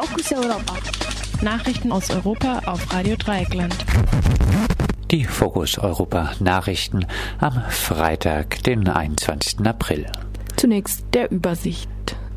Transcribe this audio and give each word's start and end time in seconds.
Fokus 0.00 0.32
Europa. 0.32 0.74
Nachrichten 1.42 1.92
aus 1.92 2.08
Europa 2.08 2.62
auf 2.64 2.90
Radio 2.90 3.16
Dreieckland. 3.16 3.76
Die 5.10 5.24
Fokus 5.24 5.76
Europa 5.76 6.32
Nachrichten 6.40 7.04
am 7.38 7.62
Freitag, 7.68 8.62
den 8.62 8.88
21. 8.88 9.60
April. 9.66 10.06
Zunächst 10.56 11.04
der 11.12 11.30
Übersicht. 11.30 11.90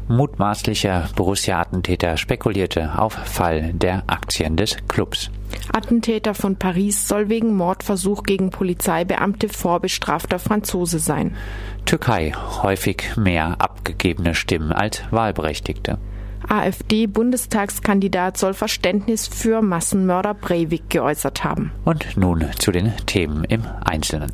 Mutmaßlicher 0.10 1.08
Borussia-Attentäter 1.16 2.18
spekulierte 2.18 3.00
auf 3.00 3.14
Fall 3.14 3.72
der 3.72 4.04
Aktien 4.08 4.58
des 4.58 4.76
Clubs. 4.90 5.32
Attentäter 5.72 6.34
von 6.34 6.58
Paris 6.58 7.08
soll 7.08 7.30
wegen 7.30 7.56
Mordversuch 7.56 8.24
gegen 8.24 8.50
Polizeibeamte 8.50 9.48
vorbestrafter 9.48 10.38
Franzose 10.38 11.00
sein. 11.00 11.38
Türkei 11.86 12.34
häufig 12.62 13.16
mehr 13.16 13.56
abgegebene 13.60 14.36
Stimmen 14.36 14.74
als 14.74 15.02
Wahlberechtigte. 15.12 15.98
AfD-Bundestagskandidat 16.50 18.38
soll 18.38 18.54
Verständnis 18.54 19.28
für 19.28 19.62
Massenmörder 19.62 20.34
Breivik 20.34 20.90
geäußert 20.90 21.44
haben. 21.44 21.72
Und 21.86 22.18
nun 22.18 22.46
zu 22.60 22.72
den 22.72 22.94
Themen 23.06 23.44
im 23.46 23.64
Einzelnen. 23.84 24.32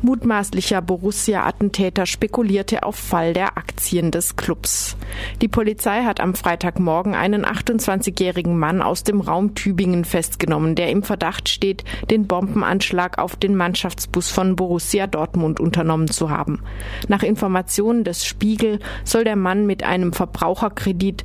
Mutmaßlicher 0.00 0.80
Borussia-Attentäter 0.80 2.06
spekulierte 2.06 2.82
auf 2.82 2.96
Fall 2.96 3.32
der 3.32 3.56
Aktien 3.56 4.10
des 4.10 4.36
Clubs. 4.36 4.96
Die 5.40 5.48
Polizei 5.48 6.04
hat 6.04 6.20
am 6.20 6.34
Freitagmorgen 6.34 7.14
einen 7.14 7.44
28-jährigen 7.44 8.58
Mann 8.58 8.82
aus 8.82 9.04
dem 9.04 9.20
Raum 9.20 9.54
Tübingen 9.54 10.04
festgenommen, 10.04 10.74
der 10.74 10.90
im 10.90 11.02
Verdacht 11.02 11.48
steht, 11.48 11.84
den 12.10 12.26
Bombenanschlag 12.26 13.18
auf 13.18 13.36
den 13.36 13.56
Mannschaftsbus 13.56 14.30
von 14.30 14.56
Borussia 14.56 15.06
Dortmund 15.06 15.60
unternommen 15.60 16.08
zu 16.08 16.30
haben. 16.30 16.62
Nach 17.08 17.22
Informationen 17.22 18.04
des 18.04 18.24
Spiegel 18.24 18.78
soll 19.04 19.24
der 19.24 19.36
Mann 19.36 19.66
mit 19.66 19.82
einem 19.82 20.12
Verbraucherkredit 20.12 21.24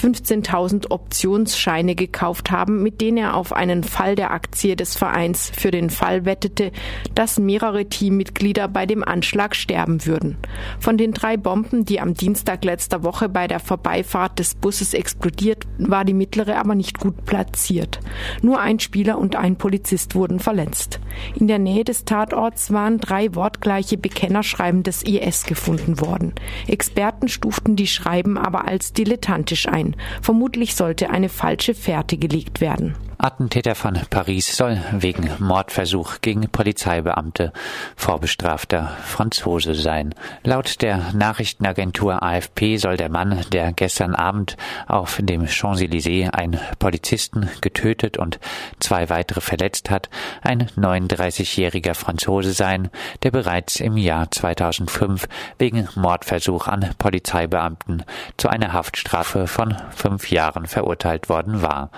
15.000 0.00 0.90
Optionsscheine 0.90 1.94
gekauft 1.94 2.50
haben, 2.50 2.82
mit 2.82 3.00
denen 3.00 3.18
er 3.18 3.34
auf 3.34 3.52
einen 3.52 3.82
Fall 3.84 4.14
der 4.14 4.30
Aktie 4.30 4.76
des 4.76 4.96
Vereins 4.96 5.50
für 5.56 5.70
den 5.70 5.90
Fall 5.90 6.24
wettete, 6.24 6.72
dass 7.14 7.38
mehrere 7.38 7.86
Teammitglieder 7.86 8.68
bei 8.68 8.86
dem 8.86 9.02
Anschlag 9.02 9.56
sterben 9.56 10.04
würden. 10.06 10.36
Von 10.78 10.98
den 10.98 11.12
drei 11.12 11.36
Bomben, 11.36 11.84
die 11.84 12.00
am 12.00 12.14
Dienstag 12.14 12.64
letzter 12.64 13.02
Woche 13.02 13.28
bei 13.28 13.46
der 13.48 13.60
Vorbeifahrt 13.60 14.38
des 14.38 14.54
Busses 14.54 14.94
explodiert, 14.94 15.64
war 15.78 16.04
die 16.04 16.14
mittlere 16.14 16.58
aber 16.58 16.74
nicht 16.74 16.98
gut 16.98 17.24
platziert. 17.24 18.00
Nur 18.42 18.60
ein 18.60 18.80
Spieler 18.80 19.18
und 19.18 19.36
ein 19.36 19.56
Polizist 19.56 20.14
wurden 20.14 20.40
verletzt. 20.40 21.00
In 21.34 21.48
der 21.48 21.58
Nähe 21.58 21.84
des 21.84 22.04
Tatorts 22.04 22.72
waren 22.72 22.98
drei 22.98 23.34
wortgleiche 23.34 23.96
Bekennerschreiben 23.96 24.82
des 24.82 25.02
IS 25.02 25.44
gefunden 25.44 26.00
worden. 26.00 26.34
Experten 26.66 27.28
stuften 27.28 27.76
die 27.76 27.86
Schreiben 27.86 28.36
aber 28.38 28.66
als 28.66 28.92
dilettantisch 28.92 29.68
ein. 29.68 29.85
Vermutlich 30.22 30.74
sollte 30.74 31.10
eine 31.10 31.28
falsche 31.28 31.74
Fährte 31.74 32.16
gelegt 32.16 32.60
werden. 32.60 32.94
Attentäter 33.18 33.74
von 33.74 33.98
Paris 34.10 34.56
soll 34.56 34.78
wegen 34.92 35.30
Mordversuch 35.38 36.20
gegen 36.20 36.50
Polizeibeamte 36.50 37.50
vorbestrafter 37.96 38.94
Franzose 39.02 39.74
sein. 39.74 40.14
Laut 40.44 40.82
der 40.82 41.12
Nachrichtenagentur 41.14 42.22
AFP 42.22 42.76
soll 42.76 42.98
der 42.98 43.08
Mann, 43.08 43.44
der 43.52 43.72
gestern 43.72 44.14
Abend 44.14 44.58
auf 44.86 45.18
dem 45.18 45.46
Champs-Élysées 45.46 46.30
einen 46.30 46.60
Polizisten 46.78 47.48
getötet 47.62 48.18
und 48.18 48.38
zwei 48.80 49.08
weitere 49.08 49.40
verletzt 49.40 49.88
hat, 49.88 50.10
ein 50.42 50.68
39-jähriger 50.76 51.94
Franzose 51.94 52.52
sein, 52.52 52.90
der 53.22 53.30
bereits 53.30 53.80
im 53.80 53.96
Jahr 53.96 54.30
2005 54.30 55.26
wegen 55.58 55.88
Mordversuch 55.94 56.68
an 56.68 56.90
Polizeibeamten 56.98 58.04
zu 58.36 58.48
einer 58.48 58.74
Haftstrafe 58.74 59.46
von 59.46 59.74
fünf 59.90 60.30
Jahren 60.30 60.66
verurteilt 60.66 61.30
worden 61.30 61.62
war. 61.62 61.90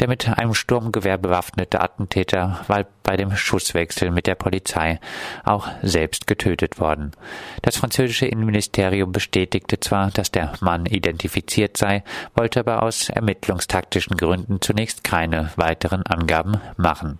Der 0.00 0.08
mit 0.08 0.28
einem 0.28 0.47
Sturmgewehr 0.54 1.18
bewaffnete 1.18 1.80
Attentäter 1.80 2.60
war 2.66 2.86
bei 3.08 3.16
dem 3.16 3.34
Schusswechsel 3.34 4.10
mit 4.10 4.26
der 4.26 4.34
Polizei 4.34 5.00
auch 5.42 5.66
selbst 5.80 6.26
getötet 6.26 6.78
worden. 6.78 7.12
Das 7.62 7.78
französische 7.78 8.26
Innenministerium 8.26 9.12
bestätigte 9.12 9.80
zwar, 9.80 10.10
dass 10.10 10.30
der 10.30 10.52
Mann 10.60 10.84
identifiziert 10.84 11.78
sei, 11.78 12.04
wollte 12.34 12.60
aber 12.60 12.82
aus 12.82 13.08
ermittlungstaktischen 13.08 14.18
Gründen 14.18 14.60
zunächst 14.60 15.04
keine 15.04 15.50
weiteren 15.56 16.02
Angaben 16.02 16.60
machen. 16.76 17.18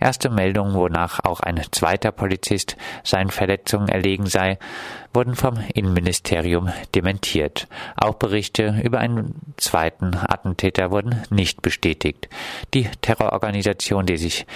Erste 0.00 0.30
Meldungen, 0.30 0.74
wonach 0.74 1.20
auch 1.22 1.38
ein 1.38 1.62
zweiter 1.70 2.10
Polizist 2.10 2.76
seinen 3.04 3.30
Verletzungen 3.30 3.88
erlegen 3.88 4.26
sei, 4.26 4.58
wurden 5.12 5.34
vom 5.34 5.58
Innenministerium 5.74 6.70
dementiert. 6.94 7.68
Auch 7.96 8.14
Berichte 8.14 8.80
über 8.82 8.98
einen 8.98 9.34
zweiten 9.56 10.14
Attentäter 10.14 10.90
wurden 10.90 11.22
nicht 11.30 11.62
bestätigt. 11.62 12.28
Die 12.74 12.88
Terrororganisation, 13.00 14.06
die 14.06 14.16
sich 14.16 14.46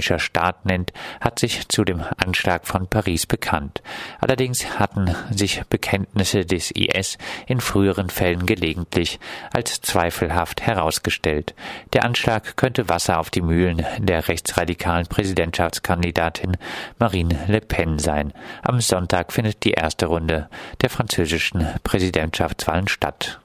Islamischer 0.00 0.18
Staat 0.18 0.64
nennt, 0.64 0.92
hat 1.20 1.38
sich 1.38 1.68
zu 1.68 1.84
dem 1.84 2.02
Anschlag 2.16 2.66
von 2.66 2.88
Paris 2.88 3.26
bekannt. 3.26 3.82
Allerdings 4.18 4.78
hatten 4.78 5.14
sich 5.30 5.62
Bekenntnisse 5.68 6.46
des 6.46 6.70
IS 6.70 7.18
in 7.46 7.60
früheren 7.60 8.08
Fällen 8.08 8.46
gelegentlich 8.46 9.20
als 9.52 9.82
zweifelhaft 9.82 10.62
herausgestellt. 10.62 11.54
Der 11.92 12.04
Anschlag 12.04 12.56
könnte 12.56 12.88
Wasser 12.88 13.20
auf 13.20 13.28
die 13.28 13.42
Mühlen 13.42 13.84
der 13.98 14.28
rechtsradikalen 14.28 15.06
Präsidentschaftskandidatin 15.06 16.56
Marine 16.98 17.38
Le 17.46 17.60
Pen 17.60 17.98
sein. 17.98 18.32
Am 18.62 18.80
Sonntag 18.80 19.34
findet 19.34 19.64
die 19.64 19.72
erste 19.72 20.06
Runde 20.06 20.48
der 20.80 20.88
französischen 20.88 21.68
Präsidentschaftswahlen 21.84 22.88
statt. 22.88 23.40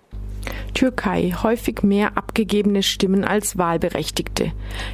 Türkei 0.73 1.33
häufig 1.41 1.83
mehr 1.83 2.17
abgegebene 2.17 2.83
Stimmen 2.83 3.23
als 3.23 3.57
Wahlberechtigte. 3.57 4.51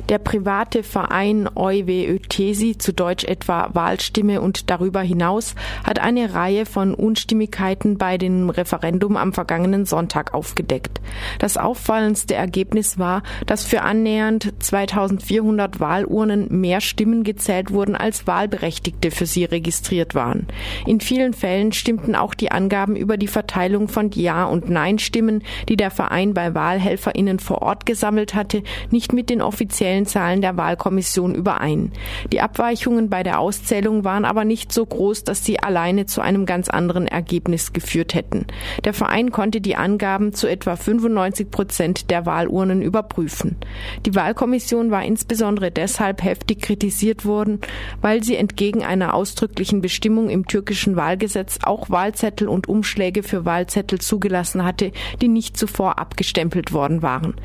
Der 0.10 0.20
private 0.20 0.84
Verein 0.84 1.50
Ötesi, 1.56 2.78
zu 2.78 2.94
Deutsch 2.94 3.24
etwa 3.24 3.70
Wahlstimme 3.74 4.42
und 4.42 4.70
darüber 4.70 5.02
hinaus, 5.02 5.56
hat 5.84 6.00
eine 6.00 6.34
Reihe 6.34 6.66
von 6.66 6.94
Unstimmigkeiten 6.94 7.98
bei 7.98 8.18
dem 8.18 8.50
Referendum 8.50 9.18
am 9.18 9.34
vergangenen 9.34 9.86
Sonntag 9.86 10.34
aufgedeckt. 10.34 11.02
Das 11.40 11.58
auffallendste 11.58 12.36
Ergebnis 12.36 13.00
war, 13.00 13.24
dass 13.46 13.66
für 13.66 13.82
annähernd 13.82 14.54
2400 14.60 15.80
Wahlurnen 15.80 16.48
mehr 16.62 16.82
Stimmen 16.82 17.24
gezählt 17.24 17.72
wurden, 17.72 17.96
als 17.96 18.28
Wahlberechtigte 18.28 19.12
für 19.12 19.26
sie 19.26 19.46
registriert 19.46 20.16
waren. 20.16 20.48
In 20.86 21.00
vielen 21.00 21.34
Fällen 21.34 21.72
stimmten 21.72 22.16
auch 22.16 22.34
die 22.34 22.52
Angaben 22.52 22.96
über 22.96 23.18
die 23.18 23.28
Verteilung 23.28 23.88
von 23.88 24.12
Ja- 24.12 24.46
und 24.46 24.70
Nein-Stimmen, 24.70 25.41
die 25.70 25.78
der 25.78 25.92
Verein 25.92 26.34
bei 26.34 26.54
WahlhelferInnen 26.54 27.40
vor 27.40 27.62
Ort 27.62 27.86
gesammelt 27.86 28.34
hatte, 28.34 28.64
nicht 28.90 29.14
mit 29.14 29.30
den 29.30 29.42
offiziellen 29.42 30.06
Zahlen 30.06 30.42
der 30.42 30.58
Wahlkommission 30.58 31.36
überein. 31.36 31.92
Die 32.32 32.42
Abweichungen 32.42 33.10
bei 33.10 33.24
der 33.24 33.40
Auszählung 33.40 34.04
waren 34.04 34.26
aber 34.26 34.46
nicht 34.46 34.72
so 34.72 34.86
groß, 34.86 35.24
dass 35.24 35.46
sie 35.46 35.60
alleine 35.60 36.06
zu 36.06 36.22
einem 36.22 36.46
ganz 36.46 36.70
anderen 36.70 37.08
Ergebnis 37.08 37.74
geführt 37.74 38.14
hätten. 38.14 38.46
Der 38.84 38.94
Verein 38.94 39.32
konnte 39.32 39.62
die 39.62 39.76
Angaben 39.76 40.34
zu 40.34 40.48
etwa 40.48 40.76
95 40.76 41.52
Prozent 41.52 42.12
der 42.12 42.26
Wahlurnen 42.26 42.82
überprüfen. 42.82 43.58
Die 44.06 44.16
Wahlkommission 44.16 44.92
war 44.92 45.04
insbesondere 45.04 45.72
deshalb 45.72 46.24
heftig 46.24 46.62
kritisiert 46.62 47.26
worden, 47.26 47.60
weil 48.02 48.24
sie 48.24 48.36
entgegen 48.36 48.84
einer 48.84 49.14
ausdrücklichen 49.14 49.82
Bestimmung 49.82 50.30
im 50.30 50.48
türkischen 50.48 50.96
Wahlgesetz 50.96 51.60
auch 51.64 51.90
Wahlzettel 51.90 52.48
und 52.48 52.68
Umschläge 52.70 53.24
für 53.24 53.46
Wahlzettel 53.46 54.00
zugelassen 54.00 54.64
hatte, 54.64 54.92
die 55.22 55.28
nicht 55.34 55.58
zuvor 55.58 56.00
abgestempelt 56.00 56.74
worden 56.74 57.02
waren. 57.02 57.36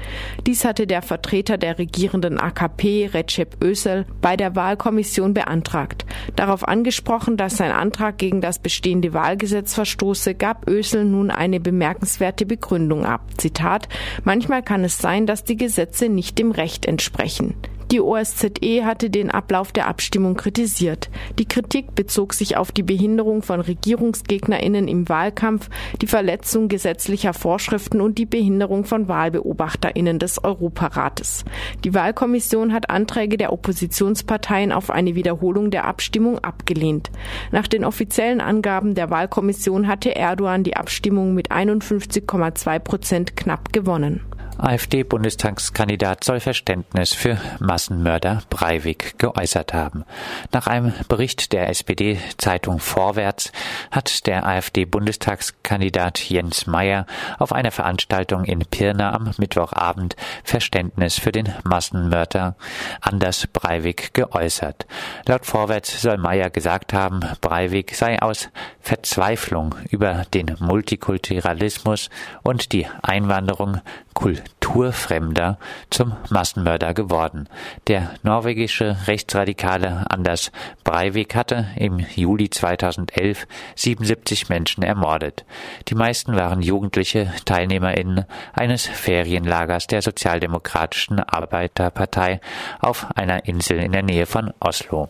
Dies 0.46 0.64
hatte 0.64 0.86
der 0.86 1.02
Vertreter 1.02 1.58
der 1.58 1.78
regierenden 1.78 2.38
AKP, 2.38 3.10
Recep 3.12 3.62
Ösel, 3.62 4.06
bei 4.20 4.36
der 4.36 4.56
Wahlkommission 4.56 5.34
beantragt. 5.34 6.04
Darauf 6.34 6.66
angesprochen, 6.66 7.36
dass 7.36 7.56
sein 7.56 7.72
Antrag 7.72 8.18
gegen 8.18 8.40
das 8.40 8.58
bestehende 8.58 9.12
Wahlgesetz 9.12 9.74
verstoße, 9.74 10.34
gab 10.34 10.68
Ösel 10.68 11.04
nun 11.04 11.30
eine 11.30 11.60
bemerkenswerte 11.60 12.46
Begründung 12.46 13.04
ab. 13.04 13.22
Zitat, 13.36 13.88
manchmal 14.24 14.62
kann 14.62 14.84
es 14.84 14.98
sein, 14.98 15.26
dass 15.26 15.44
die 15.44 15.56
Gesetze 15.56 16.08
nicht 16.08 16.38
dem 16.38 16.50
Recht 16.50 16.86
entsprechen. 16.86 17.54
Die 17.92 18.00
OSZE 18.00 18.84
hatte 18.84 19.10
den 19.10 19.30
Ablauf 19.30 19.70
der 19.70 19.86
Abstimmung 19.86 20.34
kritisiert. 20.34 21.08
Die 21.38 21.46
Kritik 21.46 21.94
bezog 21.94 22.34
sich 22.34 22.56
auf 22.56 22.72
die 22.72 22.82
Behinderung 22.82 23.42
von 23.42 23.60
Regierungsgegnerinnen 23.60 24.88
im 24.88 25.08
Wahlkampf, 25.08 25.68
die 26.02 26.08
Verletzung 26.08 26.66
gesetzlicher 26.66 27.32
Vorschriften 27.32 28.00
und 28.00 28.18
die 28.18 28.26
Behinderung 28.26 28.84
von 28.84 29.06
Wahlbeobachterinnen 29.06 30.18
des 30.18 30.42
Europarates. 30.42 31.44
Die 31.84 31.94
Wahlkommission 31.94 32.72
hat 32.72 32.90
Anträge 32.90 33.36
der 33.36 33.52
Oppositionsparteien 33.52 34.72
auf 34.72 34.90
eine 34.90 35.14
Wiederholung 35.14 35.70
der 35.70 35.84
Abstimmung 35.84 36.40
abgelehnt. 36.40 37.12
Nach 37.52 37.68
den 37.68 37.84
offiziellen 37.84 38.40
Angaben 38.40 38.96
der 38.96 39.10
Wahlkommission 39.10 39.86
hatte 39.86 40.16
Erdogan 40.16 40.64
die 40.64 40.76
Abstimmung 40.76 41.34
mit 41.34 41.52
51,2 41.52 42.78
Prozent 42.80 43.36
knapp 43.36 43.72
gewonnen. 43.72 44.22
AfD-Bundestagskandidat 44.58 46.24
soll 46.24 46.40
Verständnis 46.40 47.12
für 47.12 47.38
Massenmörder 47.58 48.42
Breivik 48.48 49.18
geäußert 49.18 49.74
haben. 49.74 50.04
Nach 50.52 50.66
einem 50.66 50.92
Bericht 51.08 51.52
der 51.52 51.68
SPD-Zeitung 51.68 52.78
Vorwärts 52.78 53.52
hat 53.90 54.26
der 54.26 54.46
AfD-Bundestagskandidat 54.46 56.18
Jens 56.30 56.66
Meyer 56.66 57.06
auf 57.38 57.52
einer 57.52 57.70
Veranstaltung 57.70 58.44
in 58.44 58.60
Pirna 58.60 59.12
am 59.12 59.32
Mittwochabend 59.38 60.16
Verständnis 60.44 61.18
für 61.18 61.32
den 61.32 61.52
Massenmörder 61.64 62.56
Anders 63.00 63.46
Breivik 63.46 64.14
geäußert. 64.14 64.86
Laut 65.26 65.46
Vorwärts 65.46 66.00
soll 66.00 66.16
Meyer 66.16 66.50
gesagt 66.50 66.92
haben, 66.92 67.20
Breivik 67.40 67.94
sei 67.94 68.20
aus 68.22 68.48
Verzweiflung 68.86 69.74
über 69.90 70.26
den 70.32 70.54
Multikulturalismus 70.60 72.08
und 72.44 72.70
die 72.70 72.86
Einwanderung 73.02 73.80
Kulturfremder 74.66 75.58
zum 75.90 76.16
Massenmörder 76.28 76.92
geworden. 76.92 77.48
Der 77.86 78.10
norwegische 78.24 78.96
Rechtsradikale 79.06 80.04
Anders 80.10 80.50
Breivik 80.82 81.36
hatte 81.36 81.68
im 81.76 82.04
Juli 82.14 82.50
2011 82.50 83.46
77 83.76 84.48
Menschen 84.48 84.82
ermordet. 84.82 85.44
Die 85.88 85.94
meisten 85.94 86.34
waren 86.34 86.62
jugendliche 86.62 87.32
TeilnehmerInnen 87.44 88.24
eines 88.54 88.86
Ferienlagers 88.86 89.86
der 89.86 90.02
Sozialdemokratischen 90.02 91.20
Arbeiterpartei 91.20 92.40
auf 92.80 93.06
einer 93.14 93.46
Insel 93.46 93.78
in 93.78 93.92
der 93.92 94.02
Nähe 94.02 94.26
von 94.26 94.52
Oslo. 94.58 95.08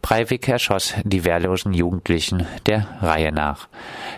Breivik 0.00 0.48
erschoss 0.48 0.94
die 1.04 1.24
wehrlosen 1.24 1.74
Jugendlichen 1.74 2.46
der 2.66 2.86
Reihe 3.02 3.32
nach. 3.32 3.68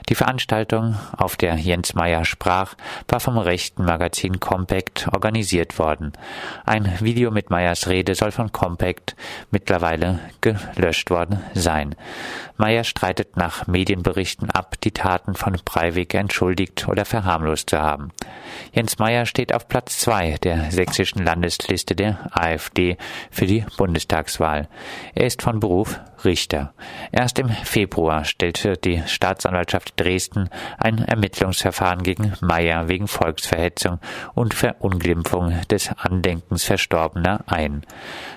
Die 0.09 0.15
Veranstaltung, 0.15 0.97
auf 1.17 1.37
der 1.37 1.57
Jens 1.57 1.95
Meyer 1.95 2.25
sprach, 2.25 2.75
war 3.09 3.19
vom 3.19 3.37
rechten 3.37 3.85
Magazin 3.85 4.39
Compact 4.77 5.09
organisiert 5.15 5.79
worden. 5.79 6.13
Ein 6.67 6.93
Video 7.01 7.31
mit 7.31 7.49
Meyers 7.49 7.89
Rede 7.89 8.15
soll 8.15 8.31
von 8.31 8.53
Compact 8.53 9.17
mittlerweile 9.51 10.21
gelöscht 10.43 11.09
worden 11.09 11.43
sein. 11.55 11.95
Meyer 12.59 12.85
streitet 12.85 13.37
nach 13.37 13.67
Medienberichten 13.67 14.51
ab, 14.51 14.77
die 14.83 14.91
Taten 14.91 15.35
von 15.35 15.59
Breivik 15.65 16.15
entschuldigt 16.15 16.89
oder 16.89 17.05
verharmlost 17.05 17.71
zu 17.71 17.81
haben. 17.81 18.13
Jens 18.73 18.99
Meyer 18.99 19.27
steht 19.27 19.55
auf 19.55 19.69
Platz 19.69 19.99
zwei 19.99 20.37
der 20.43 20.71
sächsischen 20.71 21.25
Landesliste 21.25 21.95
der 21.95 22.31
AfD 22.31 22.97
für 23.31 23.47
die 23.47 23.65
Bundestagswahl. 23.77 24.69
Er 25.15 25.27
ist 25.27 25.43
von 25.43 25.61
Beruf 25.61 26.01
Richter. 26.25 26.73
Erst 27.13 27.39
im 27.39 27.49
Februar 27.49 28.25
stellte 28.25 28.77
die 28.77 29.03
Staatsanwaltschaft 29.07 29.99
Dresden 30.01 30.49
ein 30.79 30.99
Ermittlungsverfahren 30.99 32.03
gegen 32.03 32.33
Meyer 32.41 32.89
wegen 32.89 33.07
Volksverhetzung 33.07 34.01
und 34.35 34.55
Verunglimpfung 34.67 35.55
des 35.71 35.91
Andenkens 35.97 36.65
Verstorbener 36.65 37.45
ein. 37.47 37.83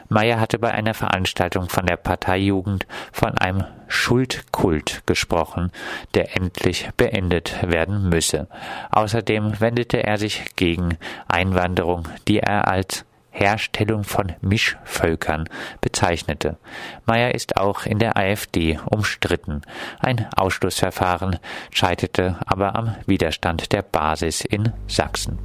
Meyer 0.09 0.39
hatte 0.39 0.59
bei 0.59 0.71
einer 0.71 0.93
Veranstaltung 0.93 1.69
von 1.69 1.87
der 1.87 1.97
Parteijugend 1.97 2.85
von 3.11 3.35
einem 3.39 3.63
Schuldkult 3.87 5.01
gesprochen, 5.07 5.71
der 6.13 6.35
endlich 6.35 6.89
beendet 6.97 7.57
werden 7.67 8.09
müsse. 8.09 8.47
Außerdem 8.91 9.59
wendete 9.59 10.03
er 10.03 10.19
sich 10.19 10.55
gegen 10.55 10.99
Einwanderung, 11.27 12.07
die 12.27 12.37
er 12.37 12.67
als 12.67 13.05
Herstellung 13.39 14.03
von 14.03 14.33
Mischvölkern 14.41 15.45
bezeichnete. 15.79 16.57
Meyer 17.05 17.33
ist 17.33 17.57
auch 17.57 17.85
in 17.85 17.97
der 17.97 18.17
AfD 18.17 18.79
umstritten. 18.85 19.61
Ein 19.99 20.27
Ausschlussverfahren 20.35 21.39
scheiterte 21.71 22.37
aber 22.45 22.75
am 22.75 22.95
Widerstand 23.05 23.71
der 23.71 23.81
Basis 23.81 24.41
in 24.41 24.73
Sachsen. 24.87 25.39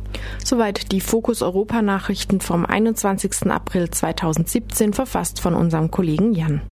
Soweit 0.45 0.91
die 0.91 1.01
Fokus 1.01 1.41
Europa 1.41 1.83
Nachrichten 1.83 2.41
vom 2.41 2.67
21. 2.67 3.51
April 3.51 3.91
2017 3.91 4.93
verfasst 4.93 5.41
von 5.41 5.55
unserem 5.55 5.91
Kollegen 5.91 6.35
Jan. 6.35 6.63